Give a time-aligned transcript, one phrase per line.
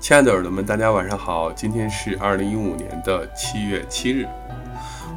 [0.00, 1.52] 亲爱的耳朵们，大家晚上好！
[1.52, 4.28] 今天是二零一五年的七月七日，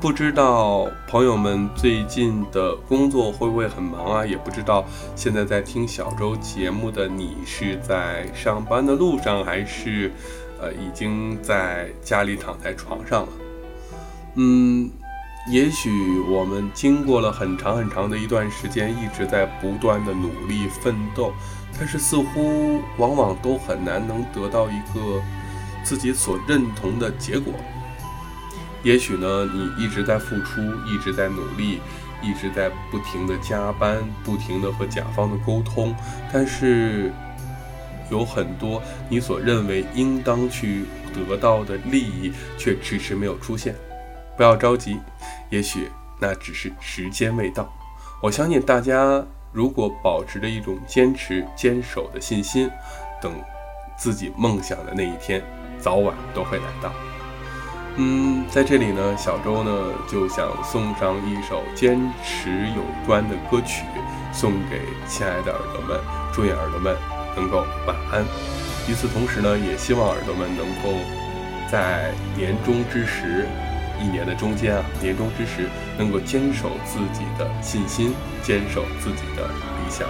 [0.00, 4.24] 不知道朋友们最近的工作会不会很忙啊？
[4.24, 4.86] 也不知道
[5.16, 10.12] 现在在听小周节目的你是在上班的路上，还是
[10.60, 13.28] 呃已经在家里躺在床上了？
[14.36, 14.88] 嗯，
[15.50, 15.90] 也许
[16.30, 21.32] 我们经过了很长很长的一段时间，一直在不断的努力奋斗。
[21.78, 25.22] 但是似乎往往都很难能得到一个
[25.84, 27.54] 自己所认同的结果。
[28.82, 31.80] 也许呢，你一直在付出，一直在努力，
[32.22, 35.94] 一直在不停的加班，不停的和甲方的沟通，
[36.32, 37.12] 但是
[38.10, 43.74] 有很多你所认为应当去得到的利益却迟迟没有出现。
[44.36, 44.98] 不要着急，
[45.50, 45.88] 也许
[46.20, 47.72] 那只是时间未到。
[48.20, 49.24] 我相信大家。
[49.52, 52.70] 如果保持着一种坚持、坚守的信心，
[53.20, 53.32] 等
[53.96, 55.42] 自己梦想的那一天，
[55.78, 56.92] 早晚都会来到。
[57.96, 63.84] 嗯，在这里呢，小周呢就想送上一首坚持有关的歌曲，
[64.32, 66.00] 送给亲爱的耳朵们，
[66.32, 66.96] 祝愿耳朵们
[67.34, 68.24] 能够晚安。
[68.88, 70.96] 与此同时呢，也希望耳朵们能够
[71.70, 73.48] 在年终之时。
[74.02, 80.08] 一年的中间啊，年终之时，能够坚守自己的信心，坚守自己的理想，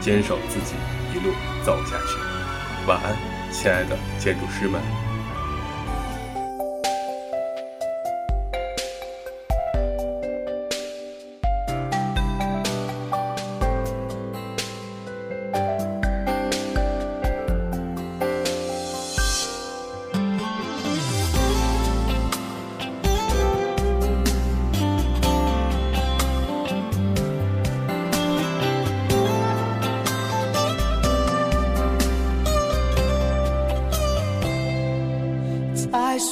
[0.00, 0.74] 坚守自己
[1.14, 1.32] 一路
[1.64, 2.18] 走下去。
[2.86, 3.16] 晚安，
[3.52, 5.07] 亲爱的建筑师们。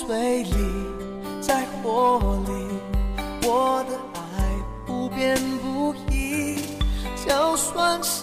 [0.06, 0.52] 水里，
[1.40, 2.52] 在火里，
[3.42, 4.44] 我的爱
[4.86, 6.60] 不变不移。
[7.26, 8.22] 就算是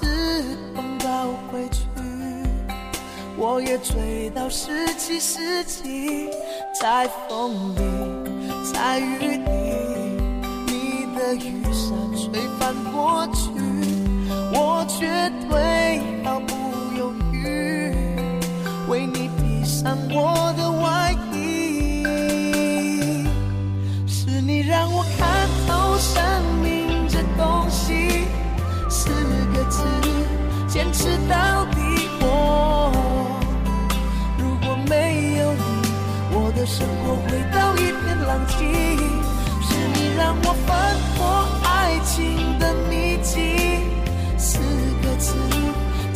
[0.73, 1.83] 碰到回去，
[3.35, 6.29] 我也追到十七世纪。
[6.79, 7.81] 在风里，
[8.73, 9.51] 在雨里，
[10.65, 13.51] 你的雨伞吹翻过去，
[14.53, 16.53] 我绝对毫不
[16.97, 17.93] 犹豫，
[18.87, 20.52] 为你披上我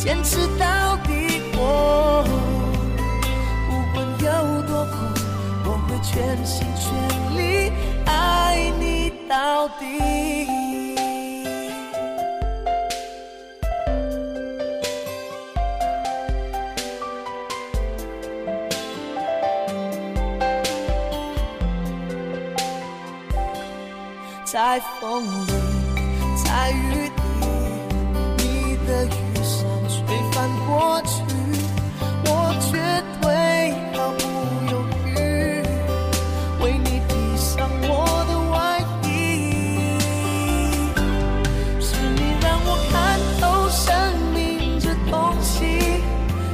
[0.07, 1.41] 坚持到底。
[1.57, 2.23] 我
[3.68, 4.95] 不管有多苦，
[5.66, 6.88] 我会全心全
[7.35, 7.73] 力。
[8.06, 9.84] 爱你到底，
[24.45, 25.51] 在风里，
[26.45, 27.12] 在雨里
[30.68, 31.24] 过去，
[32.26, 32.76] 我绝
[33.22, 33.26] 对
[33.94, 34.22] 毫不
[34.70, 35.10] 犹豫
[36.62, 37.90] 为你披上我
[38.28, 38.56] 的外
[39.04, 39.08] 衣，
[41.80, 43.88] 是你让我看透生
[44.34, 45.56] 命这东西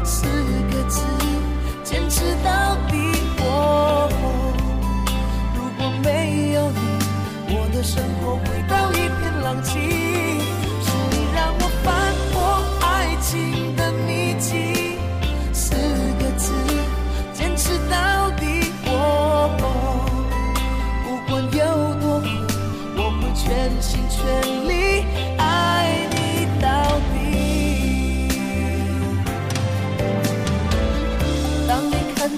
[0.04, 0.28] 四
[0.72, 1.02] 个字，
[1.84, 2.94] 坚持到底。
[3.40, 4.08] 我
[5.56, 6.78] 如果没有你，
[7.56, 10.03] 我的生活回到一片狼藉。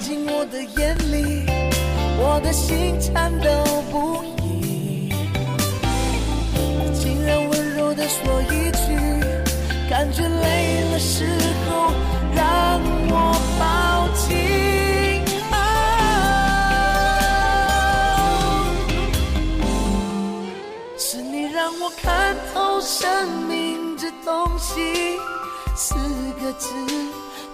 [0.00, 1.44] 进我的眼里，
[2.18, 3.48] 我的心颤抖
[3.90, 5.10] 不已，
[6.94, 8.96] 竟然温柔的说一句，
[9.88, 11.24] 感觉累了时
[11.68, 11.92] 候
[12.34, 14.26] 让我抱紧。
[20.98, 25.18] 是你让我看透生命这东西，
[25.74, 25.94] 四
[26.40, 26.68] 个字，